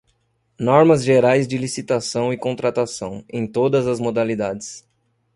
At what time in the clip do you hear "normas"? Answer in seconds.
0.59-1.03